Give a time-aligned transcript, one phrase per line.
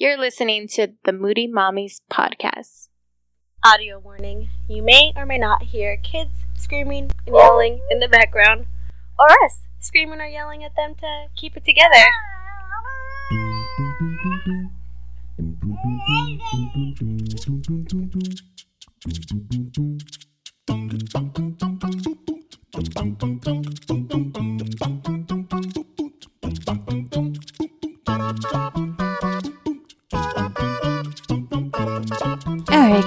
[0.00, 2.86] You're listening to the Moody Mommies podcast.
[3.66, 8.66] Audio warning you may or may not hear kids screaming and yelling in the background,
[9.18, 12.04] or us screaming or yelling at them to keep it together.
[20.68, 21.62] All right,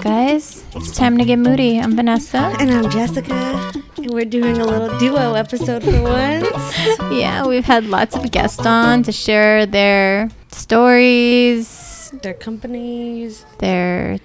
[0.01, 1.79] guys, it's time to get moody.
[1.79, 2.37] I'm Vanessa.
[2.59, 6.47] And I'm Jessica, and we're doing a little duo episode for once.
[7.11, 13.45] Yeah, we've had lots of guests on to share their stories, Their companies.
[13.59, 14.17] their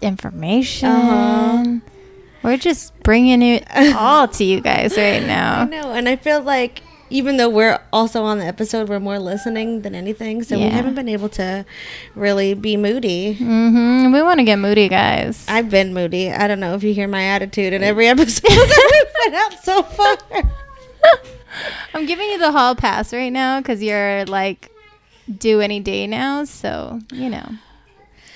[0.00, 0.88] information.
[0.88, 1.76] Uh-huh.
[2.42, 3.64] We're just bringing it
[3.96, 5.64] all to you guys right I now.
[5.64, 9.82] know, and I feel like even though we're also on the episode, we're more listening
[9.82, 11.64] than anything, so we haven't been able to
[12.14, 13.34] really be moody.
[13.34, 15.44] hmm We want to get moody, guys.
[15.48, 16.30] I've been moody.
[16.32, 19.64] I don't know if you hear my attitude in every episode that we've put out
[19.64, 20.16] so far.
[21.94, 24.70] I'm giving you the hall pass right now because you're like
[25.38, 26.44] due any day now.
[26.44, 27.46] So, you know.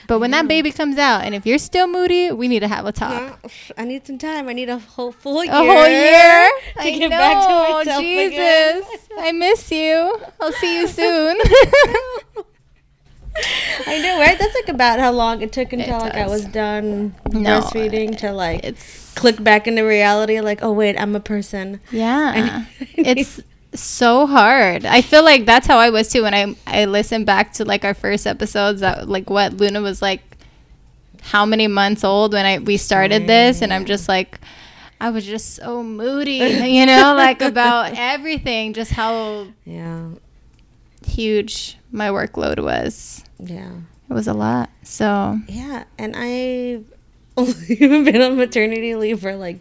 [0.09, 2.87] But when that baby comes out, and if you're still moody, we need to have
[2.87, 3.41] a talk.
[3.45, 4.49] Uh, I need some time.
[4.49, 5.53] I need a whole full year.
[5.55, 6.51] A whole year?
[6.75, 8.34] to I get know, back to myself Jesus.
[8.37, 8.83] again.
[9.19, 10.21] I miss you.
[10.41, 11.37] I'll see you soon.
[13.87, 14.39] I know, right?
[14.39, 18.17] That's like about how long it took until It like I was done No, breastfeeding
[18.19, 20.41] to like it's click back into reality.
[20.41, 21.81] Like, oh wait, I'm a person.
[21.91, 22.65] yeah.
[22.81, 23.41] I It's
[23.77, 24.84] so hard.
[24.84, 27.84] I feel like that's how I was too when I I listened back to like
[27.84, 30.22] our first episodes that like what Luna was like
[31.22, 34.38] how many months old when I we started this and I'm just like
[35.00, 36.36] I was just so moody,
[36.70, 40.08] you know, like about everything, just how Yeah,
[41.04, 43.22] huge my workload was.
[43.38, 43.72] yeah,
[44.08, 44.70] It was a lot.
[44.82, 45.84] So, yeah.
[45.98, 46.84] And I've
[47.36, 47.77] only
[48.10, 49.58] been on maternity leave for like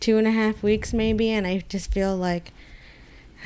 [0.00, 2.52] two and a half weeks, maybe, and I just feel like.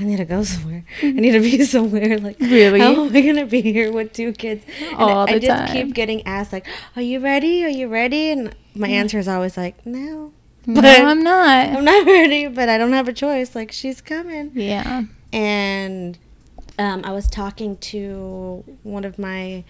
[0.01, 0.85] I need to go somewhere.
[1.03, 2.19] I need to be somewhere.
[2.19, 2.81] Like, Really?
[2.81, 4.65] how am I gonna be here with two kids?
[4.81, 5.73] And All I the just time.
[5.87, 6.67] keep getting asked, like,
[6.97, 7.65] "Are you ready?
[7.65, 10.33] Are you ready?" And my answer is always like, "No,
[10.67, 11.69] no, I'm not.
[11.69, 13.55] I'm not ready." But I don't have a choice.
[13.55, 14.51] Like, she's coming.
[14.55, 15.03] yeah.
[15.33, 16.19] and
[16.79, 19.63] um, I was talking to one of my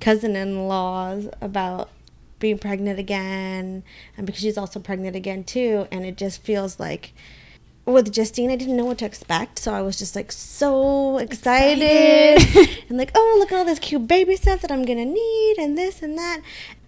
[0.00, 1.90] cousin-in-laws about
[2.38, 3.82] being pregnant again,
[4.16, 7.12] and because she's also pregnant again too, and it just feels like
[7.84, 11.82] with Justine, I didn't know what to expect, so I was just like so excited,
[12.36, 12.84] Excited.
[12.88, 15.76] and like, oh, look at all this cute baby stuff that I'm gonna need, and
[15.76, 16.40] this and that.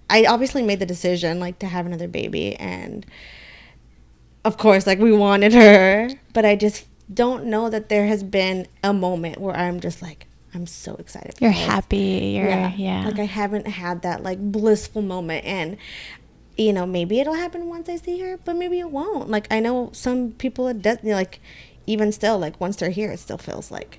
[0.09, 3.05] I obviously made the decision like to have another baby, and
[4.45, 8.67] of course, like we wanted her, but I just don't know that there has been
[8.83, 11.37] a moment where I'm just like, I'm so excited.
[11.37, 11.67] for You're this.
[11.67, 12.35] happy.
[12.37, 12.73] You're yeah.
[12.77, 13.05] Yeah.
[13.07, 15.77] Like I haven't had that like blissful moment and
[16.57, 19.29] you know, maybe it'll happen once I see her, but maybe it won't.
[19.29, 21.41] Like I know some people it does like
[21.87, 23.99] even still like once they're here it still feels like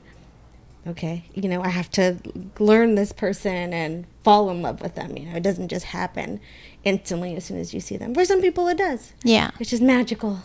[0.87, 2.17] okay, you know, I have to
[2.59, 5.35] learn this person and fall in love with them, you know.
[5.37, 6.39] It doesn't just happen
[6.83, 8.13] instantly as soon as you see them.
[8.13, 9.13] For some people it does.
[9.23, 9.49] yeah.
[9.59, 10.39] It's just magical.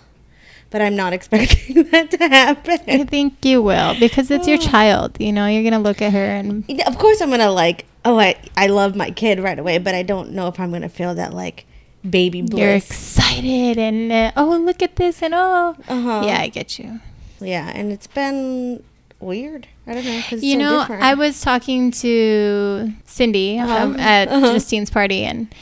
[0.71, 2.79] But I'm not expecting that to happen.
[2.89, 4.63] I think you will because it's your Oh.
[4.63, 5.17] child.
[5.21, 7.87] You know, you're gonna look at her and Of course, I'm gonna like.
[8.03, 10.89] Oh, I I love my kid right away, but I don't know if I'm gonna
[10.89, 11.67] feel that like
[12.09, 12.59] baby bliss.
[12.61, 16.23] you're excited and uh, oh look at this and oh Uh-huh.
[16.25, 17.01] yeah, I get you.
[17.41, 18.83] yeah, and it's been
[19.21, 19.67] weird.
[19.87, 20.23] I don't know.
[20.39, 21.03] You so know, different.
[21.03, 23.97] I was talking to Cindy um, Uh-huh.
[24.01, 24.53] at Uh-huh.
[24.55, 25.53] Justine's party and.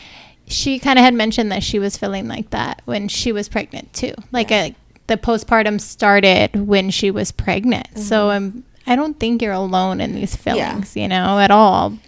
[0.50, 3.93] She kind of had mentioned that she was feeling like that when she was pregnant
[3.93, 4.15] too.
[4.32, 4.69] Like Yeah.
[4.69, 4.75] a,
[5.06, 7.87] the postpartum started when she was pregnant.
[7.91, 8.00] Mm-hmm.
[8.00, 11.99] So um, I don't think you're alone in these feelings, you know, at all.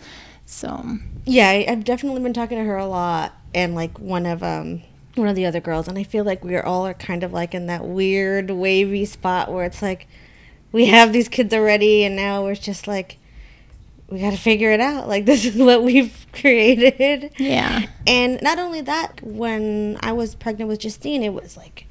[0.46, 0.82] So
[1.26, 4.82] yeah, I, I've definitely been talking to her a lot, and like one of um
[5.16, 7.32] one of the other girls, and I feel like we are all are kind of
[7.32, 10.06] like in that weird wavy spot where it's like
[10.72, 13.18] we have these kids already, and now we're just like
[14.08, 15.08] we got to figure it out.
[15.08, 17.32] Like this is what we've created.
[17.38, 17.86] yeah.
[18.06, 21.86] And not only that, when I was pregnant with Justine, it was like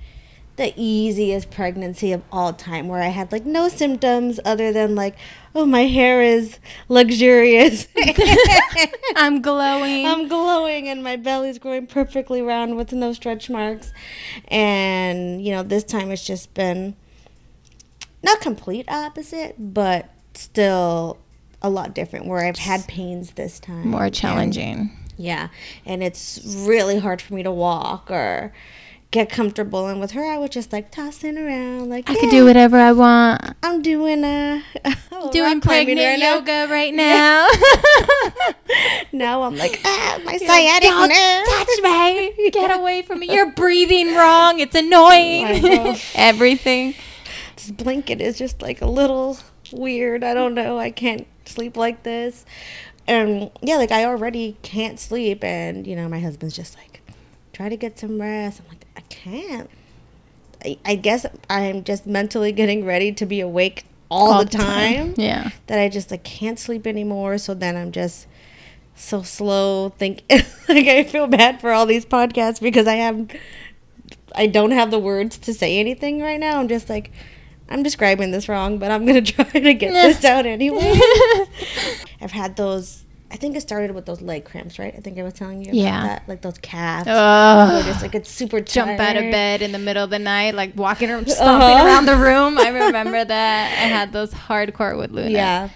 [0.60, 5.16] the easiest pregnancy of all time where I had like no symptoms other than like,
[5.56, 6.60] oh, my hair is
[6.90, 7.88] luxurious.
[9.16, 10.06] I'm glowing.
[10.06, 13.94] I'm glowing and my belly's growing perfectly round with no stretch marks.
[14.50, 16.96] And, you know, this time it's just been
[18.22, 21.18] not complete opposite, but still
[21.62, 23.88] a lot different where I've had pains this time.
[23.88, 24.92] More and- challenging.
[25.18, 25.48] yeah,
[25.86, 28.54] and it's really hard for me to walk or
[29.12, 29.88] get comfortable.
[29.88, 32.78] And with her, I was just like tossing around, like I yeah, could do whatever
[32.78, 33.56] I want.
[33.64, 34.62] I'm doing uh,
[35.32, 36.36] Doing rock climbing pregnant right now.
[36.36, 37.48] yoga right now.
[39.12, 41.48] now I'm like, ah, my sciatic Don't nerve.
[41.48, 42.50] touch me.
[42.52, 43.34] Get away from me.
[43.34, 44.60] You're breathing wrong.
[44.60, 45.98] It's annoying.
[46.16, 46.96] Everything.
[47.56, 49.38] This blanket is just like a little
[49.72, 50.24] weird.
[50.24, 50.78] I don't know.
[50.80, 52.46] I can't sleep like this.
[53.08, 55.44] And yeah, like I already can't sleep.
[55.44, 57.02] And, you know, my husband's just like,
[57.52, 58.62] try to get some rest.
[58.62, 58.79] I'm like,
[59.10, 59.70] can't.
[60.64, 65.14] I, I guess I'm just mentally getting ready to be awake all, the time.
[65.18, 65.52] Yeah.
[65.68, 67.38] that I just like can't sleep anymore.
[67.38, 68.28] So then I'm just
[68.96, 69.90] so slow.
[69.90, 73.30] Think like I feel bad for all these podcasts because I have
[74.36, 76.60] I don't have the words to say anything right now.
[76.60, 77.12] I'm just like
[77.70, 81.00] I'm describing this wrong, but I'm gonna try to get this out anyway.
[82.22, 83.06] I've had those.
[83.32, 84.94] I think it started with those leg cramps, right?
[84.98, 86.04] I think I was telling you about Yeah.
[86.08, 87.08] that, like those calves.
[87.10, 87.84] Oh.
[87.86, 90.76] Just like it's super Jump out of bed in the middle of the night, like
[90.76, 91.86] walking around, stomping Uh-huh.
[91.86, 92.58] around the room.
[92.58, 93.66] I remember that.
[93.72, 95.30] I had those hardcore with Luna.
[95.30, 95.70] Yeah.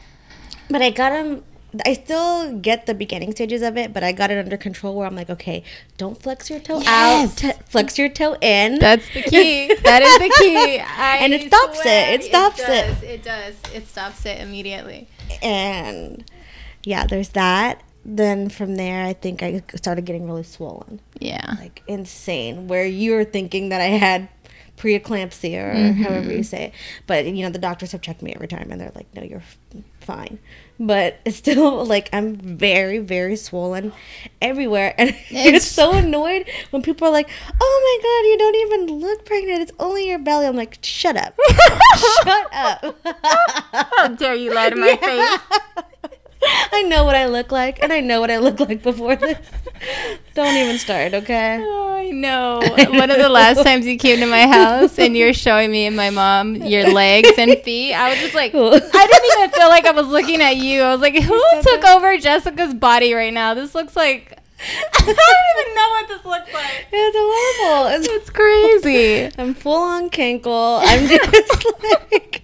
[0.69, 1.43] But I got them.
[1.87, 5.07] I still get the beginning stages of it, but I got it under control where
[5.07, 5.63] I'm like, okay,
[5.97, 7.31] don't flex your toe Yes.
[7.31, 8.77] out, t- flex your toe in.
[8.77, 9.73] That's the key.
[9.83, 10.79] That is the key.
[10.79, 11.87] I And it stops it.
[12.19, 12.65] It stops it.
[12.67, 13.03] does.
[13.03, 13.55] It does.
[13.73, 15.07] It stops it immediately.
[15.41, 16.23] and
[16.83, 17.81] yeah, there's that.
[18.05, 21.55] Then from there, I think I started getting really swollen, Yeah.
[21.59, 22.67] like insane.
[22.67, 24.27] Where you're thinking that I had
[24.75, 26.03] preeclampsia or Mm-hmm.
[26.03, 26.73] however you say it,
[27.07, 29.43] but you know the doctors have checked me every time and they're like, no, you're
[30.01, 30.39] fine.
[30.79, 33.93] But it's still like I'm very, very swollen
[34.41, 37.29] everywhere, and I get It's- so annoyed when people are like,
[37.61, 39.61] "Oh my god, you don't even look pregnant.
[39.61, 41.39] It's only your belly." I'm like, "Shut up,
[42.23, 42.97] shut up."
[43.71, 45.85] How dare you lie to my face?
[46.71, 49.37] I know what I look like, and I know what I look like before this.
[50.33, 51.59] Don't even start, okay?
[51.61, 52.59] Oh, I know.
[52.89, 55.95] One of the last times you came to my house and you're showing me and
[55.95, 58.73] my mom your legs and feet, I was just like, Cool.
[58.73, 58.77] I
[59.07, 60.81] didn't even feel like I was looking at you.
[60.81, 61.95] I was like, who took that?
[61.95, 63.53] over Jessica's body right now?
[63.53, 64.39] This looks like.
[64.65, 66.87] I don't even know what this looks like.
[66.91, 67.87] It's horrible.
[67.97, 69.31] It's, It's crazy.
[69.37, 70.79] I'm full on cankle.
[70.81, 71.65] I'm just
[72.11, 72.43] like,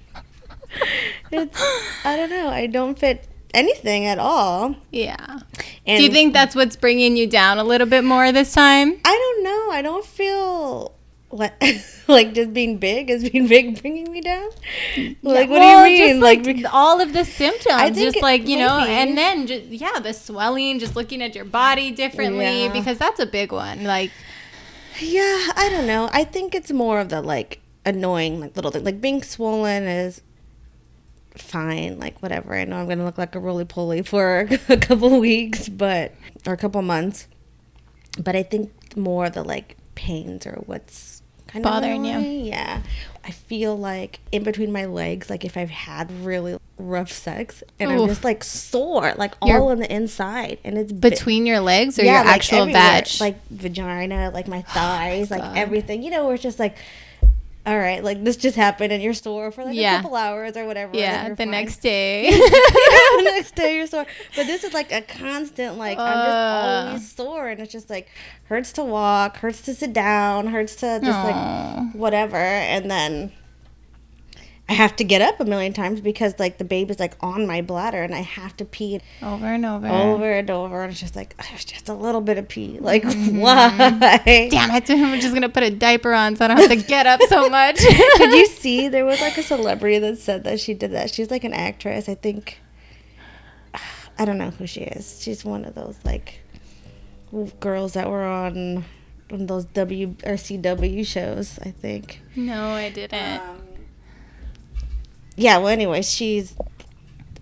[1.31, 1.61] it's.
[2.03, 2.49] I don't know.
[2.49, 4.75] I don't fit anything at all.
[4.91, 5.39] Yeah.
[5.85, 8.99] And Do you think that's what's bringing you down a little bit more this time?
[9.05, 9.71] I don't know.
[9.71, 10.95] I don't feel
[11.29, 11.53] what
[12.07, 14.49] like just being big is being big bringing me down.
[15.21, 16.19] Like what Well, do you mean?
[16.21, 19.65] Like, like, all of the symptoms, I think just like you know, and then just
[19.65, 22.73] yeah, the swelling, just looking at your body differently Yeah.
[22.73, 23.83] because that's a big one.
[23.83, 24.11] Like
[24.99, 26.09] Yeah, I don't know.
[26.11, 28.83] I think it's more of the like annoying like little thing.
[28.83, 30.21] Like being swollen is
[31.35, 32.53] fine, like whatever.
[32.55, 36.13] I know I'm gonna look like a roly poly for a couple weeks, but
[36.45, 37.27] or a couple months.
[38.21, 42.45] But I think more the like pains or what's kind Bothering of bothering you.
[42.49, 42.81] Yeah,
[43.23, 47.91] I feel like in between my legs, like if I've had really rough sex, and
[47.91, 51.59] I'm just like sore, like You're- all on the inside, and it's bi- between your
[51.59, 53.07] legs or yeah, your like actual vag.
[53.19, 56.03] like vagina, like my oh thighs, like everything.
[56.03, 56.77] You know, where it's just like,
[57.65, 59.99] all right, like this just happened, and you're sore for like Yeah.
[59.99, 60.95] a couple hours or whatever.
[60.97, 61.51] yeah, the fine.
[61.51, 62.29] next day.
[62.31, 64.05] the next day you're sore.
[64.35, 66.85] But this is like a constant, like I'm just Uh.
[66.87, 68.07] always sore, and it's just like
[68.45, 73.31] hurts to walk, hurts to sit down, hurts to just like whatever, and then.
[74.69, 77.61] I have to get up a million times because like the baby's like on my
[77.61, 79.87] bladder and I have to pee over and over.
[79.87, 83.01] over and over and it's just like there's just a little bit of pee like
[83.03, 83.39] Mm-hmm.
[83.39, 83.69] why
[84.49, 84.89] Damn it!
[84.91, 87.49] I'm just gonna put a diaper on so I don't have to get up so
[87.49, 87.77] much.
[88.17, 91.31] did you see there was like a celebrity that said that she did that she's
[91.31, 92.59] like an actress i think
[94.19, 96.41] i don't know who she is she's one of those like
[97.59, 98.85] girls that were on
[99.31, 103.39] on those w or cw shows i think No, I didn't.
[103.41, 103.61] Um,
[105.39, 106.55] yeah well anyway she's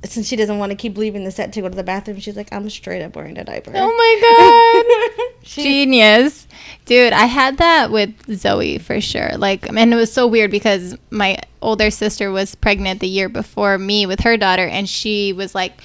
[0.05, 2.37] since she doesn't want to keep leaving the set to go to the bathroom she's
[2.37, 5.33] like i'm straight up wearing a diaper oh my god.
[5.47, 6.47] Genius.
[6.85, 9.37] Dude, I had that with Zoe for sure.
[9.37, 13.77] Like, and it was so weird because my older sister was pregnant the year before
[13.77, 15.81] me with her daughter, and she was like,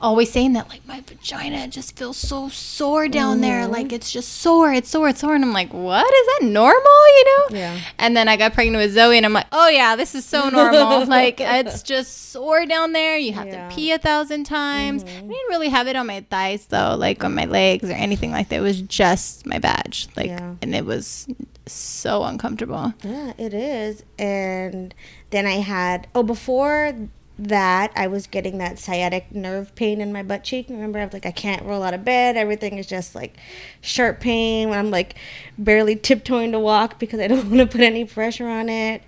[0.00, 3.66] always saying that, like, my vagina just feels so sore down there.
[3.66, 5.34] Like, it's just sore, it's sore, it's sore.
[5.34, 6.04] And I'm like, what?
[6.06, 7.56] Is that normal, you know?
[7.58, 7.80] Yeah.
[7.98, 10.48] And then I got pregnant with Zoe, and I'm like, oh, yeah, this is so
[10.50, 11.06] normal.
[11.06, 13.16] like, it's just sore down there.
[13.16, 13.54] You have Yeah.
[13.60, 13.68] Mm-hmm.
[13.70, 15.04] to pee a thousand times.
[15.04, 18.30] I didn't really have it on my thighs, though, like on my legs or anything
[18.30, 18.56] like that.
[18.56, 20.08] It was just my badge.
[20.16, 20.54] Like, Yeah.
[20.60, 21.26] and it was
[21.66, 22.92] so uncomfortable.
[23.02, 24.02] Yeah, it is.
[24.18, 24.94] And
[25.30, 26.92] then I had oh before
[27.38, 30.66] that I was getting that sciatic nerve pain in my butt cheek.
[30.68, 32.36] Remember, I was like I can't roll out of bed.
[32.36, 33.36] Everything is just like
[33.80, 35.16] sharp pain when I'm like
[35.58, 39.02] barely tiptoeing to walk because I don't want to put any pressure on it.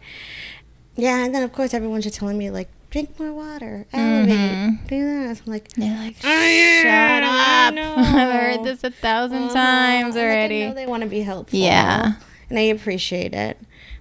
[0.97, 5.05] Yeah, and then of course everyone's just telling me like drink more water, elevate, do
[5.29, 5.43] this.
[5.47, 7.75] I'm like They're like, shut up.
[7.99, 9.55] I've heard this a 1000 Uh-huh.
[9.55, 10.67] times And, like, I already.
[10.67, 11.59] know they want to be helpful.
[11.59, 12.15] Yeah.
[12.49, 13.59] And I appreciate it.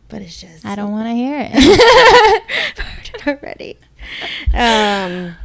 [0.07, 0.63] But it's just.
[0.65, 1.51] I don't want to hear it.
[2.79, 3.77] heard it already.
[4.53, 5.35] Um,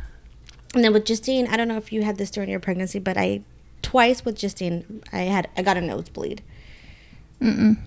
[0.74, 3.16] and then with Justine, I don't know if you had this during your pregnancy, but
[3.16, 3.42] I
[3.82, 6.42] twice with Justine, I had I got a nosebleed.
[7.40, 7.78] Mm-mm.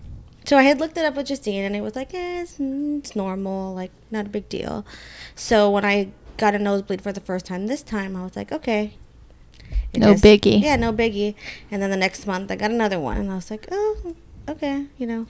[0.46, 3.16] So I had looked it up with Justine, and it was like, eh, it's, it's
[3.16, 4.86] normal, like not a big deal.
[5.36, 8.52] So when I got a nosebleed for the first time this time, I was like,
[8.52, 8.96] okay.
[9.94, 10.62] It No biggie.
[10.62, 11.36] Yeah, no biggie.
[11.72, 14.16] And then the next month, I got another one, and I was like, oh,
[14.50, 15.28] okay, you know.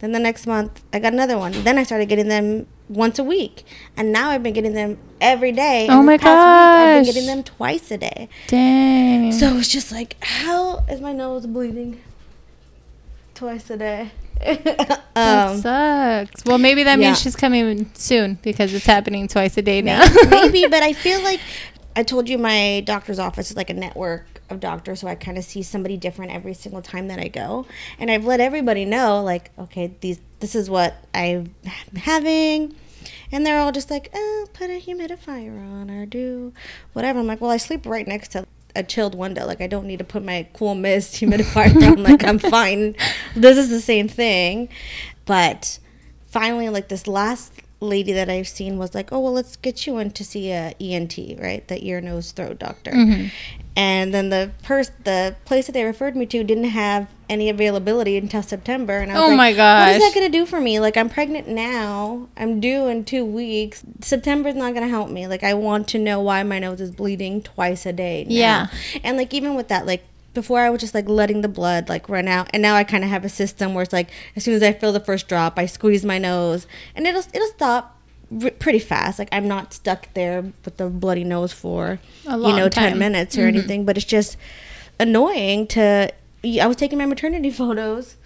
[0.00, 1.52] Then the next month, I got another one.
[1.52, 3.64] Then I started getting them once a week,
[3.96, 5.86] and now I've been getting them every day.
[5.90, 8.28] Oh my past week, I've been getting them twice a day.
[8.48, 9.32] Dang.
[9.32, 12.00] So it's just like, how is my nose bleeding
[13.34, 14.10] twice a day?
[14.44, 16.44] that um, sucks.
[16.44, 17.06] Well, maybe that yeah.
[17.06, 20.06] means she's coming soon because it's happening twice a day now.
[20.28, 21.40] maybe, but I feel like
[21.96, 25.38] I told you my doctor's office is like a network of doctors, so I kind
[25.38, 27.66] of see somebody different every single time that I go,
[27.98, 31.54] and I've let everybody know, like, okay, these this is what I'm
[31.96, 32.74] having.
[33.32, 36.52] And they're all just like, oh, put a humidifier on or do
[36.92, 37.18] whatever.
[37.18, 39.46] I'm like, well, I sleep right next to a chilled window.
[39.46, 42.02] Like, I don't need to put my cool mist humidifier on.
[42.02, 42.96] Like, I'm fine.
[43.34, 44.68] This is the same thing.
[45.24, 45.78] But
[46.28, 47.52] finally, like, this last
[47.86, 50.74] lady that I've seen was like, oh, well, let's get you in to see a
[50.80, 51.66] ENT, right?
[51.66, 52.90] The ear, nose, throat doctor.
[52.92, 53.30] Mhm.
[53.78, 58.16] And then the pers- the place that they referred me to didn't have any availability
[58.16, 58.98] until September.
[59.00, 60.00] And I was Oh like, my What is gosh.
[60.00, 60.80] that going to do for me?
[60.80, 62.28] Like, I'm pregnant now.
[62.38, 63.82] I'm due in two weeks.
[64.00, 65.26] September's not going to help me.
[65.26, 68.24] Like, I want to know why my nose is bleeding twice a day.
[68.28, 68.34] now.
[68.34, 68.66] Yeah.
[69.04, 70.04] And, like, even with that, like,
[70.36, 73.02] before I was just like letting the blood like run out, and now I kind
[73.02, 75.58] of have a system where it's like as soon as I feel the first drop,
[75.58, 77.98] I squeeze my nose, and it'll it'll stop
[78.44, 79.18] r- pretty fast.
[79.18, 82.90] Like I'm not stuck there with the bloody nose for A you know time.
[82.90, 83.48] ten minutes or Mhm.
[83.48, 84.36] anything, but it's just
[85.00, 86.12] annoying to.
[86.44, 88.16] I was taking my maternity photos,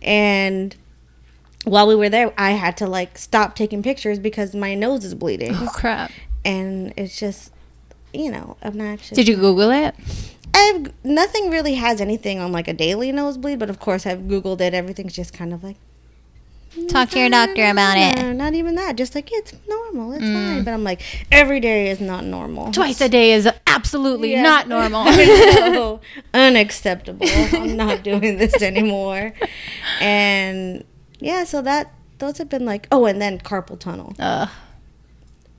[0.00, 0.76] and
[1.64, 5.14] while we were there, I had to like stop taking pictures because my nose is
[5.14, 6.10] bleeding, oh crap!
[6.44, 7.52] and it's just
[8.12, 9.16] you know obnoxious.
[9.16, 9.94] Did you Google it?
[10.54, 14.60] I've nothing really has anything on like a daily nosebleed, but of course I've googled
[14.60, 14.74] it.
[14.74, 15.76] Everything's just kind of like
[16.88, 18.34] Talk to your doctor about it.
[18.34, 18.94] Not even that.
[18.94, 20.12] Just like it's normal.
[20.12, 20.34] It's Mm.
[20.54, 20.64] fine.
[20.64, 21.00] But I'm like
[21.32, 22.70] every day is not normal.
[22.72, 24.42] Twice a day is absolutely Yeah.
[24.42, 25.04] not normal.
[25.12, 26.00] no,
[26.34, 27.26] unacceptable.
[27.52, 29.32] I'm not doing this anymore.
[30.00, 30.84] And
[31.18, 34.48] yeah, so that those have been like oh, and then carpal tunnel, Ugh.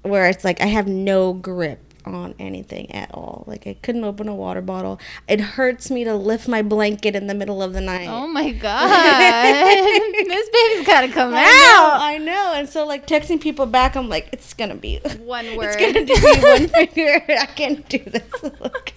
[0.03, 3.43] where it's like I have no grip on anything at all.
[3.47, 4.99] Like I couldn't open a water bottle.
[5.27, 8.07] It hurts me to lift my blanket in the middle of the night.
[8.07, 8.89] Oh my god!
[8.89, 12.01] this baby's gotta come I know, out.
[12.01, 12.53] I know.
[12.55, 15.75] And so like texting people back, I'm like, it's gonna be One word.
[15.77, 16.13] It's gonna be
[16.47, 17.23] one finger.
[17.29, 18.43] I can't do this.
[18.43, 18.93] Look,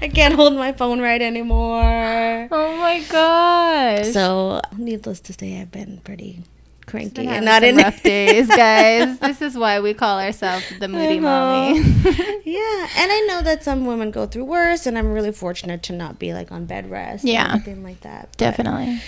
[0.00, 2.48] I can't hold my phone right anymore.
[2.50, 4.06] Oh my god.
[4.06, 6.42] So, needless to say, I've been pretty
[6.86, 9.18] cranky and not in rough days, guys.
[9.18, 11.78] This is why we call ourselves the moody mommy.
[12.44, 15.92] yeah, and I know that some women go through worse, and I'm really fortunate to
[15.92, 17.24] not be like on bed rest.
[17.24, 17.52] Yeah.
[17.52, 18.28] anything like that.
[18.32, 19.00] But, Definitely.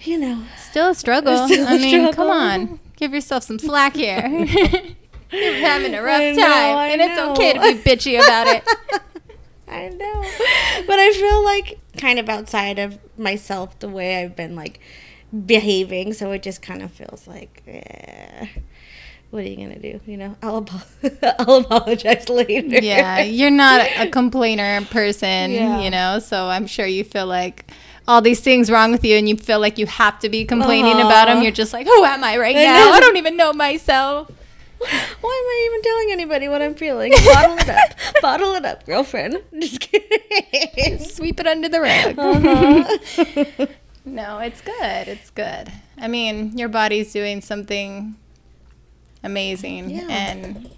[0.00, 1.46] you know, Still a struggle.
[1.46, 2.80] Still I mean, come on.
[2.96, 4.26] Give yourself some slack here.
[5.32, 6.36] You're having a rough I time.
[6.36, 8.68] know, and it's okay to be bitchy about it.
[9.66, 10.22] I know.
[10.86, 14.78] But I feel like kind of outside of myself the way I've been like
[15.46, 16.12] behaving.
[16.12, 18.46] So it just kind of feels like, eh,
[19.30, 20.00] what are you to do?
[20.06, 22.78] You know, I'll, apo- I'll apologize later.
[22.82, 25.80] yeah, you're not a complainer person, Yeah.
[25.80, 27.70] you know, so I'm sure you feel like
[28.06, 30.96] all these things wrong with you and you feel like you have to be complaining
[31.00, 31.36] about them.
[31.36, 31.42] Uh-huh.
[31.44, 32.76] You're just like, who am I right I now?
[32.86, 32.90] know.
[32.92, 34.28] I don't even know myself.
[34.82, 37.12] Why am I even telling anybody what I'm feeling?
[37.12, 38.20] Bottle it up.
[38.20, 39.36] Bottle it up, girlfriend.
[39.60, 40.98] Just kidding.
[40.98, 42.18] Sweep it under the rug.
[42.18, 43.66] Uh-huh.
[44.04, 45.08] No, it's good.
[45.08, 45.70] It's good.
[45.98, 48.16] I mean, your body's doing something
[49.22, 49.90] amazing.
[49.90, 50.06] Yeah.
[50.10, 50.70] And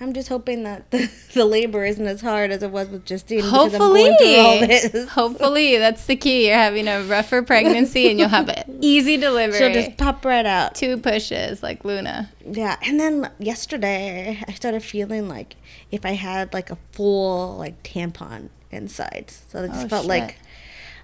[0.00, 3.40] I'm just hoping that the, the labor isn't as hard as it was with Justine.
[3.44, 5.08] hopefully, going all this.
[5.10, 6.48] hopefully, that's the key.
[6.48, 9.58] You're having a rougher pregnancy and you'll have an easy delivery.
[9.58, 10.74] She'll just pop right out.
[10.74, 12.30] Two pushes like Luna.
[12.44, 15.54] Yeah, and then yesterday I started feeling like
[15.92, 19.30] if I had like a full like tampon inside.
[19.48, 20.08] So it just Oh, felt shit.
[20.08, 20.38] like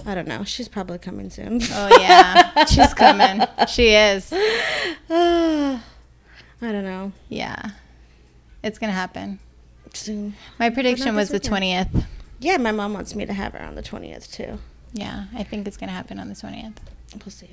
[0.07, 0.45] I don't know.
[0.45, 1.61] She's probably coming soon.
[1.63, 2.65] Oh, yeah.
[2.67, 3.47] She's coming.
[3.69, 4.33] She is.
[5.11, 5.81] I
[6.61, 7.13] don't know.
[7.29, 7.71] Yeah.
[8.63, 9.39] It's going to happen.
[9.95, 10.35] Soon.
[10.59, 12.05] My prediction was the 20th.
[12.41, 14.59] Yeah, my mom wants me to have her on the twentieth too.
[14.93, 16.77] Yeah, I think it's going to happen on the 20th.
[17.25, 17.51] We'll see.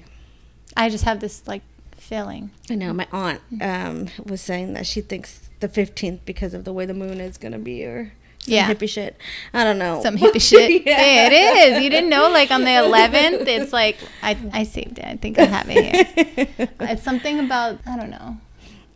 [0.78, 1.64] I just have this like
[1.98, 2.52] feeling.
[2.70, 6.74] I know my aunt um, was saying that she thinks the fifteenth because of the
[6.74, 8.14] way the moon is gonna be or
[8.46, 8.72] Some Yeah.
[8.72, 9.18] hippie shit.
[9.54, 10.02] I don't know.
[10.04, 10.86] Some hippie shit.
[10.86, 10.96] Yeah.
[10.98, 11.34] Hey, it
[11.78, 11.84] is.
[11.84, 12.30] You didn't know?
[12.30, 15.06] Like on the 11th, it's like, I, I saved it.
[15.06, 16.08] I think I have it
[16.58, 16.70] here.
[16.82, 18.38] It's something about, I don't know.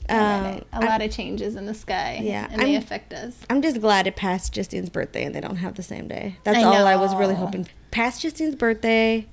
[0.09, 2.19] Um, a lot of changes in the sky.
[2.23, 3.35] Yeah, And they I'm- affect us.
[3.49, 6.37] I'm just glad it passed Justine's birthday and they don't have the same day.
[6.43, 7.67] That's I all I was really hoping.
[7.91, 9.27] Pass Justine's birthday.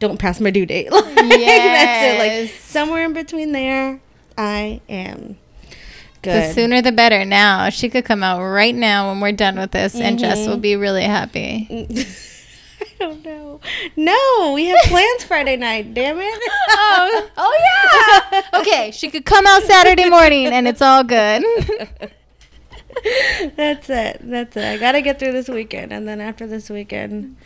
[0.00, 0.90] Don't pass my due date.
[0.92, 1.40] Like, That's it.
[1.40, 2.18] Yes.
[2.50, 4.00] Like somewhere in between there,
[4.36, 5.38] I am
[6.22, 6.50] good.
[6.50, 7.68] The sooner the better now.
[7.70, 10.50] She could come out right now when we're done with this, and Jess Mm-hmm.
[10.50, 11.66] will be really happy.
[12.80, 13.60] I don't know.
[13.96, 15.92] No, we have plans Friday night.
[15.94, 16.24] Damn it.
[16.70, 18.42] oh, oh yeah.
[18.60, 21.42] Okay, she could come out Saturday morning, and it's all good.
[23.56, 24.18] That's it.
[24.22, 24.64] That's it.
[24.64, 27.36] I gotta get through this weekend, and then after this weekend,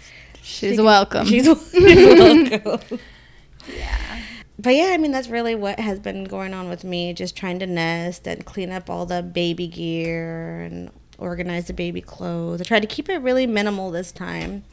[0.42, 1.26] She's welcome.
[1.26, 2.98] she's, she's welcome.
[4.58, 7.12] But yeah, I mean that's really what has been going on with me.
[7.12, 12.00] Just trying to nest and clean up all the baby gear and organize the baby
[12.00, 12.60] clothes.
[12.60, 14.64] I tried to keep it really minimal this time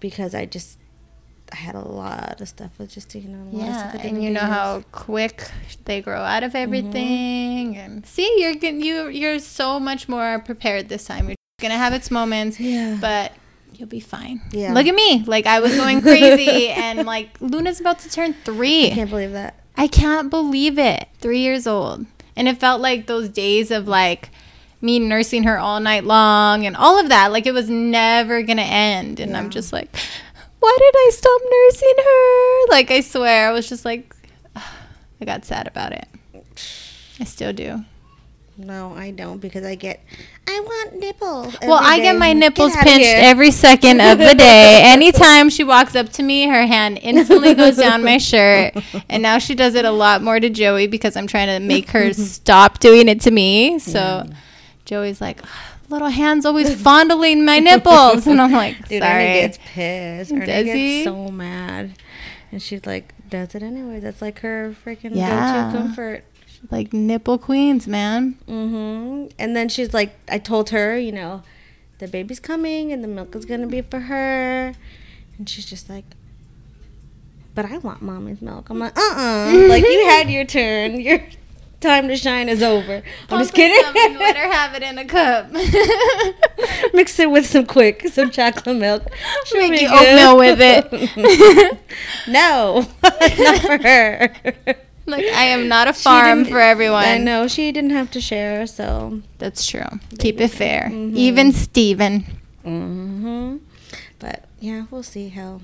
[0.00, 0.78] because I just
[1.52, 3.38] I had a lot of stuff with just you know.
[3.38, 5.44] a lot of yeah, and you know how quick
[5.84, 6.56] they grow out of mm-hmm.
[6.62, 7.76] everything.
[7.76, 11.28] And see, you're you you're so much more prepared this time.
[11.28, 12.96] You're gonna have its moments, Yeah.
[13.00, 13.32] but
[13.74, 14.40] you'll be fine.
[14.50, 14.72] Yeah.
[14.72, 18.90] Look at me, like I was going crazy, and like Luna's about to turn three.
[18.90, 19.58] I can't believe that.
[19.76, 21.08] I can't believe it.
[21.18, 22.06] Three years old.
[22.36, 24.30] And it felt like those days of like
[24.80, 27.32] me nursing her all night long and all of that.
[27.32, 29.20] Like it was never going to end.
[29.20, 29.94] And I'm just like,
[30.60, 32.70] why did I stop nursing her?
[32.70, 34.14] Like I swear, I was just like,
[34.56, 36.08] I got sad about it.
[37.20, 37.84] I still do.
[38.66, 40.00] No, I don't because I get
[40.46, 41.56] I want nipples.
[41.62, 44.80] well, I get my nipples outta pinched every second of the day.
[44.84, 48.74] Anytime she walks up to me, her hand instantly goes down my shirt.
[49.08, 51.90] And now she does it a lot more to Joey because I'm trying to make
[51.90, 53.78] her stop doing it to me.
[53.78, 54.28] So
[54.84, 55.40] Joey's like,
[55.88, 58.26] little hands always fondling my nipples.
[58.26, 59.24] And I'm like, Dude, sorry.
[59.24, 60.32] Ernie gets pissed.
[60.32, 61.04] Ernie Does gets he?
[61.04, 61.92] so mad.
[62.50, 64.00] And she's like, does it anyway.
[64.00, 65.70] That's like her freaking Yeah.
[65.72, 66.24] go-to comfort.
[66.70, 68.32] Like nipple queens, man.
[68.46, 71.42] hmm And then she's like, I told her, you know,
[71.98, 74.74] the baby's coming and the milk is going to be for her.
[75.38, 76.04] And she's just like,
[77.54, 78.70] but I want mommy's milk.
[78.70, 79.66] I'm like, uh-uh.
[79.68, 81.00] like, you had your turn.
[81.00, 81.20] Your
[81.82, 83.02] time to shine is over.
[83.28, 84.18] I'm just kidding.
[84.18, 85.50] Let her have it in a cup.
[86.94, 89.02] Mix it with some quick, some chocolate milk.
[89.44, 91.78] She'll Make you oatmeal with it.
[92.28, 94.34] no, not for her.
[95.12, 97.04] Like I am not a farm for everyone.
[97.04, 99.20] I know she didn't have to share, so.
[99.38, 99.86] That's true.
[100.18, 100.90] Keep it fair.
[100.90, 101.14] Mhm.
[101.16, 102.24] Even Steven.
[102.64, 103.56] hmm
[104.18, 105.60] But yeah, we'll see how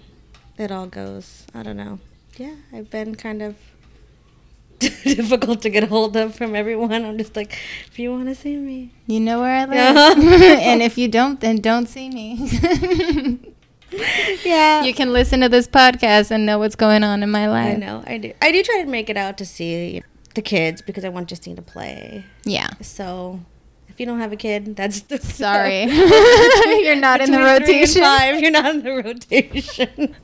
[0.58, 1.46] it all goes.
[1.54, 1.98] I don't know.
[2.36, 3.56] Yeah, I've been kind of
[4.78, 7.04] difficult to get a hold of from everyone.
[7.04, 7.52] I'm just like,
[7.90, 10.18] if you want to see me, You know where I live.
[10.38, 10.58] Yeah.
[10.70, 12.38] and if you don't, then don't see me.
[14.48, 17.74] Yeah, you can listen to this podcast and know what's going on in my life.
[17.74, 18.02] I know.
[18.06, 18.32] I do.
[18.40, 20.02] I do try to make it out to see
[20.34, 22.24] the kids because I want Justine to play.
[22.44, 22.70] Yeah.
[22.80, 23.40] So.
[23.88, 25.82] If you don't have a kid, that's the Sorry.
[26.84, 28.02] You're not in the Between three and rotation.
[28.02, 30.16] Five, you're not in the rotation.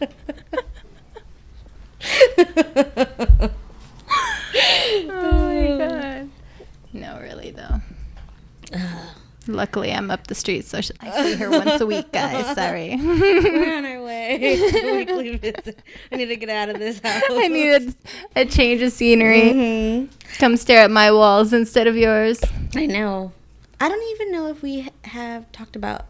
[5.09, 6.31] oh my god.
[6.93, 7.81] No, really though.
[9.47, 10.81] Luckily, I'm up the street, so I
[11.23, 12.55] see her once a week, guys.
[12.55, 12.97] Sorry.
[12.97, 14.39] We're on our way
[14.71, 15.79] to weekly visit.
[16.11, 17.23] I need to get out of this house.
[17.31, 17.95] I need
[18.37, 19.53] a, a change of scenery.
[19.53, 20.07] hmm
[20.39, 22.41] Come stare at my walls instead of yours.
[22.75, 23.33] I know.
[23.81, 26.07] I don't even know if we have talked about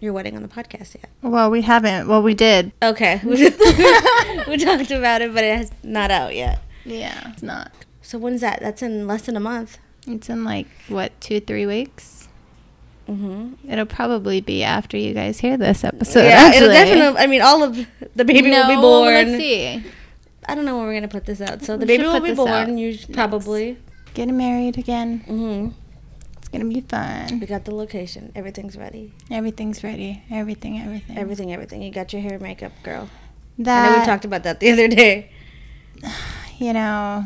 [0.00, 1.08] your wedding on the podcast yet.
[1.22, 2.06] Well, we haven't.
[2.08, 2.72] Well, we did.
[2.82, 3.20] Okay.
[3.24, 6.60] we talked about it, but it's not out yet.
[6.84, 7.72] Yeah, it's not.
[8.02, 8.60] So when's that?
[8.60, 9.78] That's in less than a month.
[10.06, 12.17] It's in like what two, three weeks.
[13.08, 13.70] Mm-hmm.
[13.72, 16.24] It'll probably be after you guys hear this episode.
[16.24, 17.18] yeah, it'll definitely.
[17.18, 17.74] I mean, all of
[18.14, 19.14] the baby will be No, born.
[19.14, 19.82] Let's see.
[20.46, 21.62] I don't know when we're gonna put this out.
[21.62, 22.78] So the We baby will be born.
[22.78, 23.78] You should probably.
[24.14, 25.20] Getting married again.
[25.28, 25.70] Mm-hmm.
[26.38, 27.40] It's gonna be fun.
[27.40, 28.32] We got the location.
[28.34, 29.12] Everything's ready.
[29.30, 30.22] Everything's ready.
[30.30, 30.78] Everything.
[30.80, 31.18] Everything.
[31.18, 31.82] Everything, everything.
[31.82, 33.08] You got your hair and makeup, girl.
[33.58, 35.30] That I know we talked about that the other day.
[36.58, 37.24] you know,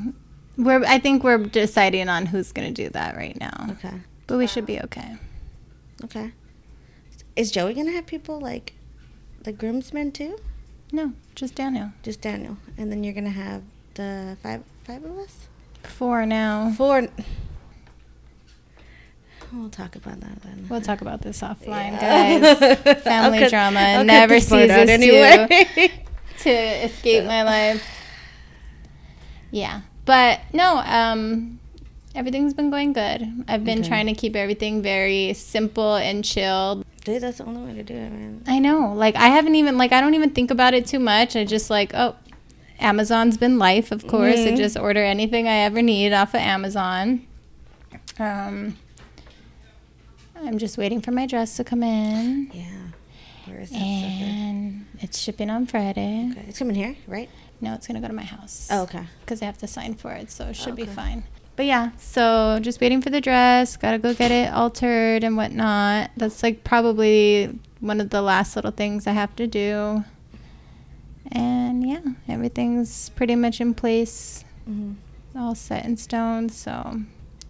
[0.56, 0.84] we're.
[0.84, 3.66] I think we're deciding on who's gonna do that right now.
[3.70, 3.94] Okay.
[4.26, 5.16] But we should be okay.
[6.04, 6.32] Okay.
[7.36, 8.74] Is Joey gonna have people like
[9.42, 10.38] the groomsmen too?
[10.92, 11.92] No, just Daniel.
[12.02, 13.62] Just Daniel, and then you're gonna have
[13.94, 15.48] the five five of us.
[15.82, 16.72] Four now.
[16.76, 17.08] Four.
[19.52, 20.66] We'll talk about that then.
[20.68, 22.38] We'll talk about this offline, Yeah.
[22.38, 23.02] guys.
[23.02, 25.90] Family cut- drama I'll never this part out ceases
[26.44, 27.86] to escape my life.
[29.50, 30.78] Yeah, but no.
[30.78, 31.58] Um,
[32.14, 33.44] Everything's been going good.
[33.48, 33.88] I've been Okay.
[33.88, 36.84] trying to keep everything very simple and chilled.
[37.04, 38.42] Dude, that's the only way to do it, man.
[38.46, 38.92] I know.
[38.94, 41.34] Like I haven't even like I don't even think about it too much.
[41.36, 42.14] I just like, oh,
[42.78, 44.40] Amazon's been life, of course.
[44.40, 44.56] I Mhm.
[44.56, 47.22] just order anything I ever need off of Amazon.
[48.18, 48.76] Um
[50.36, 52.50] I'm just waiting for my dress to come in.
[52.52, 52.64] Yeah.
[53.46, 54.24] Where is that sucker?
[54.24, 56.28] And it's shipping on Friday.
[56.32, 57.30] Okay, it's coming here, right?
[57.60, 58.68] No, it's gonna go to my house.
[58.70, 59.04] Oh, okay.
[59.20, 61.22] because I have to sign for it, so it should be fine.
[61.54, 63.76] But yeah, so just waiting for the dress.
[63.76, 66.10] Gotta go get it altered and whatnot.
[66.16, 70.04] That's like probably one of the last little things I have to do.
[71.30, 74.92] And yeah, everything's pretty much in place, hmm
[75.34, 76.50] all set in stone.
[76.50, 77.00] So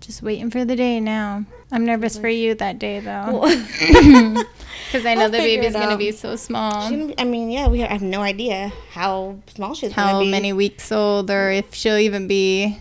[0.00, 1.44] just waiting for the day now.
[1.72, 6.12] I'm nervous for you that day though, because I know I'll the baby's gonna be
[6.12, 6.88] so small.
[6.88, 10.24] She I mean, yeah, we have, I have no idea how small she's how gonna
[10.24, 10.30] be.
[10.30, 12.78] many weeks old or if she'll even be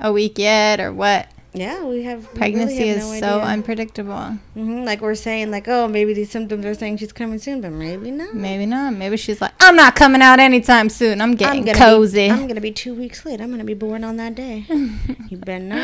[0.00, 1.28] a week yet or what.
[1.52, 2.20] Yeah, we have.
[2.20, 4.32] we really Pregnancy have is no so unpredictable.
[4.52, 7.70] hmm Like we're saying, like, oh, maybe these symptoms are saying she's coming soon, but
[7.72, 8.34] maybe not.
[8.34, 8.92] Maybe not.
[8.92, 11.22] Maybe she's like, I'm not coming out anytime soon.
[11.22, 12.26] I'm getting gonna cozy.
[12.26, 13.40] Be, I'm gonna be two weeks late.
[13.40, 14.66] I'm gonna be born on that day.
[15.30, 15.78] you better not.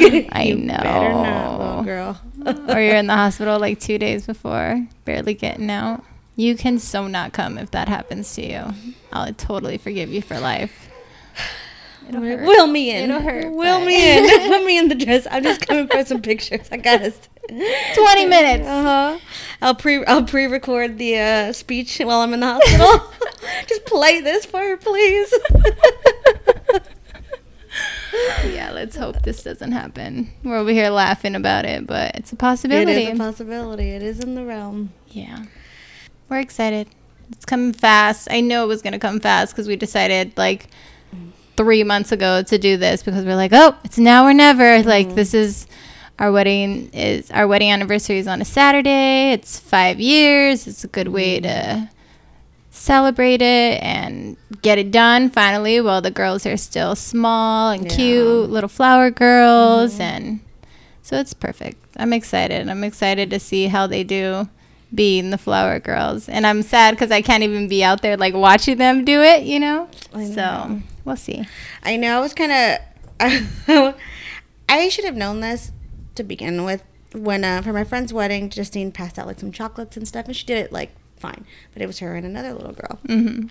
[0.00, 0.76] I you know.
[0.76, 2.20] Better not, little girl.
[2.68, 6.04] or you're in the hospital like two days before, barely getting out.
[6.36, 8.64] You can so not come if that happens to you.
[9.12, 10.88] I'll totally forgive you for life.
[12.08, 12.46] It'll hurt.
[12.46, 13.10] Will me in.
[13.10, 14.48] It'll hurt, Will but- me in.
[14.50, 15.26] Put me in the dress.
[15.30, 16.66] I'm just coming for some pictures.
[16.70, 17.18] I got us.
[17.48, 18.66] 20 minutes.
[18.68, 19.18] Uh huh.
[19.60, 23.12] I'll pre I'll pre record the uh, speech while I'm in the hospital.
[23.66, 25.32] just play this for her, please.
[28.44, 30.30] yeah, let's hope this doesn't happen.
[30.44, 32.92] We're over here laughing about it, but it's a possibility.
[32.92, 33.90] It is a possibility.
[33.90, 34.92] It is in the realm.
[35.08, 35.44] Yeah.
[36.28, 36.88] We're excited.
[37.30, 38.28] It's coming fast.
[38.30, 40.68] I know it was going to come fast because we decided like
[41.56, 44.82] three months ago to do this because we're like, oh, it's now or never.
[44.82, 45.16] Like, mm-hmm.
[45.16, 45.66] this is
[46.18, 49.32] our wedding is our wedding anniversary is on a Saturday.
[49.32, 50.66] It's five years.
[50.66, 51.84] It's a good way mm-hmm.
[51.84, 51.90] to
[52.70, 57.96] celebrate it and get it done finally while the girls are still small and Yeah.
[57.96, 60.02] cute little flower girls mm-hmm.
[60.02, 60.40] and
[61.02, 64.48] so it's perfect i'm excited i'm excited to see how they do
[64.94, 68.34] being the flower girls and i'm sad because i can't even be out there like
[68.34, 71.46] watching them do it you know I so we'll see
[71.82, 72.18] I know.
[72.18, 72.78] I was kind of.
[74.68, 75.72] I should have known this
[76.14, 76.82] to begin with.
[77.12, 80.36] When uh, for my friend's wedding, Justine passed out like some chocolates and stuff, and
[80.36, 81.44] she did it like fine.
[81.72, 82.98] But it was her and another little girl.
[83.06, 83.46] hmm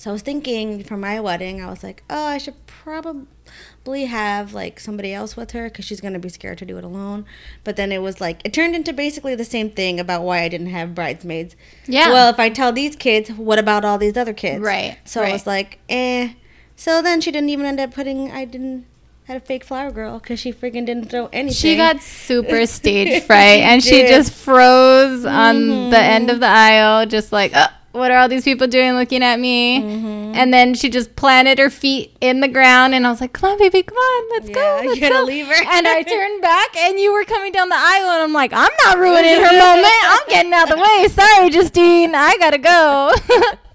[0.00, 4.54] So I was thinking for my wedding, I was like, oh, I should probably have
[4.54, 7.26] like somebody else with her because she's gonna be scared to do it alone.
[7.64, 10.48] But then it was like it turned into basically the same thing about why I
[10.48, 11.54] didn't have bridesmaids.
[11.86, 14.62] yeah Well, if I tell these kids, what about all these other kids?
[14.62, 16.32] Right, So I was like, eh.
[16.76, 18.30] So then she didn't even end up putting.
[18.30, 18.86] I didn't
[19.24, 21.52] had a fake flower girl because she freaking didn't throw anything.
[21.52, 24.08] she got super stage fright and she did.
[24.08, 28.44] just froze on the end of the aisle just like "Uh, what are all these
[28.44, 30.36] people doing looking at me Mhm.
[30.36, 33.50] and then she just planted her feet in the ground and i was like come
[33.50, 35.54] on baby come on let's Yeah, go you let's gotta go." leave her.
[35.72, 38.70] and i turned back and you were coming down the aisle and i'm like i'm
[38.84, 43.34] not ruining her moment i'm getting out the way sorry justine i gotta go so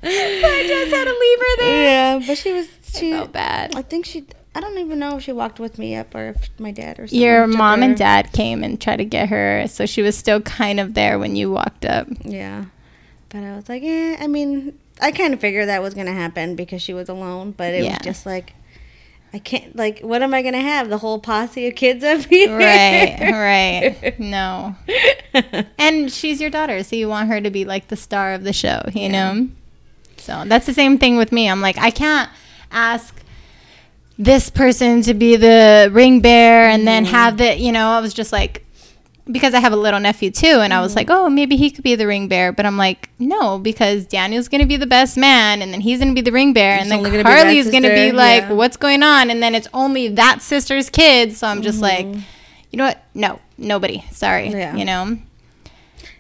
[0.09, 1.83] i just had to leave her there
[2.19, 2.67] Yeah, but she was.
[2.67, 3.11] I She.
[3.11, 4.25] felt bad I think she.
[4.57, 7.07] I don't even know if she walked with me up or if my dad or
[7.07, 7.19] something.
[7.19, 7.85] your mom her.
[7.87, 11.19] and dad came and tried to get her so she was still kind of there
[11.19, 12.65] when you walked up Yeah.
[13.35, 16.13] But I was like, eh, I mean, I kind of figured that was going to
[16.13, 17.89] happen because she was alone, but it Yeah.
[17.89, 18.53] was just like,
[19.33, 20.87] I can't, like, what am I going to have?
[20.87, 22.57] The whole posse of kids up here?
[22.57, 23.17] right
[24.01, 24.77] right no
[25.77, 28.53] and she's your daughter so you want her to be like the star of the
[28.53, 29.33] show you Yeah.
[29.33, 29.49] know
[30.15, 32.29] so that's the same thing with me i'm like i can't
[32.71, 33.21] ask
[34.17, 38.13] this person to be the ring bearer and then have the you know i was
[38.13, 38.64] just like
[39.31, 41.83] because I have a little nephew too, and I was like, oh, maybe he could
[41.83, 42.51] be the ring bearer.
[42.51, 46.13] But I'm like, no, because Daniel's gonna be the best man, and then he's gonna
[46.13, 48.53] be the ring bearer, and then only gonna be Carly's gonna be like, yeah.
[48.53, 49.29] what's going on?
[49.31, 51.37] And then it's only that sister's kids.
[51.37, 52.21] So I'm just like, Mhm.
[52.71, 53.03] you know what?
[53.13, 54.03] No, nobody.
[54.11, 54.49] Sorry.
[54.49, 54.75] Yeah.
[54.75, 55.17] You know?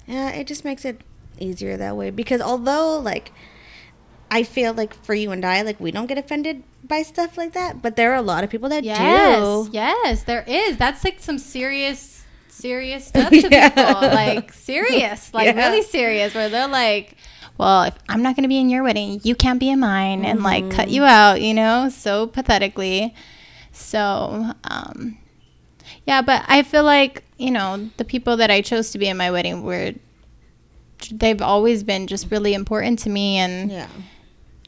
[0.07, 1.01] Yeah, it just makes it
[1.39, 3.31] easier that way because although, like,
[4.31, 7.53] I feel like for you and I, like, we don't get offended by stuff like
[7.53, 9.39] that, but there are a lot of people that Yes.
[9.39, 9.69] do.
[9.71, 10.77] Yes, there is.
[10.77, 12.14] That's like some serious,
[12.55, 13.69] serious stuff to Yeah.
[13.69, 14.09] people.
[14.09, 15.67] Like serious, like Yeah.
[15.67, 17.15] really serious, where they're like,
[17.57, 20.25] well, if I'm not going to be in your wedding, you can't be in mine,
[20.25, 23.13] and like cut you out, you know, so pathetically.
[23.71, 25.17] So, um,
[26.05, 29.17] yeah, but I feel like, you know, the people that I chose to be in
[29.17, 29.93] my wedding were,
[31.11, 33.37] they've always been just really important to me.
[33.37, 33.87] And Yeah.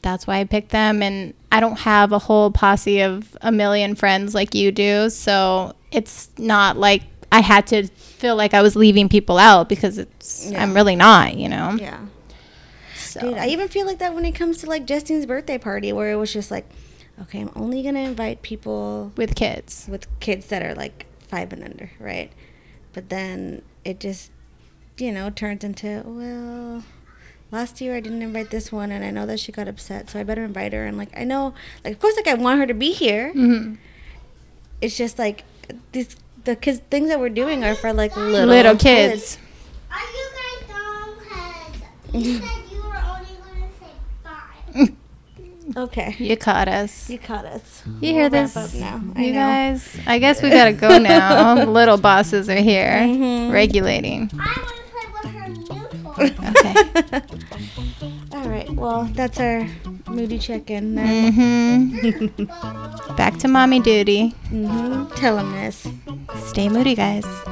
[0.02, 1.02] that's why I picked them.
[1.02, 5.08] And I don't have a whole posse of a million friends like you do.
[5.10, 9.98] So it's not like I had to feel like I was leaving people out because
[9.98, 10.62] it's, Yeah.
[10.62, 11.76] I'm really not, you know?
[11.78, 12.00] Yeah.
[12.96, 13.20] So.
[13.20, 16.10] Dude, I even feel like that when it comes to like Justine's birthday party, where
[16.12, 16.66] it was just like,
[17.22, 19.86] okay, I'm only gonna invite people with kids.
[19.90, 22.30] with kids that are like five and under, right?
[22.92, 24.30] But then it just,
[24.98, 26.84] you know, turns into well,
[27.50, 30.18] last year I didn't invite this one, and I know that she got upset, so
[30.20, 30.84] I better invite her.
[30.86, 33.32] And like I know, like of course, like I want her to be here.
[33.32, 33.74] hmm
[34.80, 35.44] It's just like
[35.92, 36.14] these
[36.48, 39.36] the kids things that we're doing are for like little Little, kids.
[39.90, 41.10] Are you guys dumb?
[42.10, 43.92] Because you said you were only going to say
[44.24, 45.76] five.
[45.76, 47.10] Okay, You caught us.
[47.10, 47.82] you caught us.
[48.00, 48.56] You hear We'll wrap this?
[48.56, 49.02] up now.
[49.14, 49.38] I You know.
[49.40, 51.62] guys, I guess we gotta go now.
[51.78, 53.52] Little bosses are here Mhm.
[53.52, 54.30] regulating.
[54.32, 55.66] I want to play with her new
[56.00, 56.32] toy.
[56.48, 58.34] Okay.
[58.38, 58.70] All right.
[58.70, 59.68] Well, that's our
[60.08, 60.94] moody check-in.
[60.94, 61.32] Then.
[61.92, 63.14] Mm-hmm.
[63.16, 64.34] Back to mommy duty.
[64.50, 65.14] Mm-hmm.
[65.16, 65.86] Tell them this.
[66.48, 67.47] Stay moody, guys.